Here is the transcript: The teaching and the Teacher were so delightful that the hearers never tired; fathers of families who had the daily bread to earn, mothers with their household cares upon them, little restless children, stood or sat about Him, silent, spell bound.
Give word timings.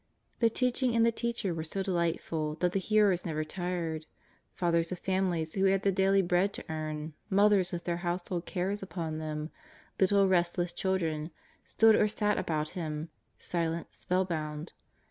The 0.39 0.49
teaching 0.49 0.95
and 0.95 1.05
the 1.05 1.11
Teacher 1.11 1.53
were 1.53 1.63
so 1.63 1.83
delightful 1.83 2.55
that 2.55 2.71
the 2.71 2.79
hearers 2.79 3.23
never 3.23 3.43
tired; 3.43 4.07
fathers 4.55 4.91
of 4.91 4.97
families 4.97 5.53
who 5.53 5.65
had 5.65 5.83
the 5.83 5.91
daily 5.91 6.23
bread 6.23 6.53
to 6.53 6.65
earn, 6.71 7.13
mothers 7.29 7.71
with 7.71 7.83
their 7.83 7.97
household 7.97 8.47
cares 8.47 8.81
upon 8.81 9.19
them, 9.19 9.51
little 9.99 10.27
restless 10.27 10.73
children, 10.73 11.29
stood 11.65 11.95
or 11.95 12.07
sat 12.07 12.39
about 12.39 12.69
Him, 12.69 13.09
silent, 13.37 13.89
spell 13.91 14.25
bound. 14.25 14.73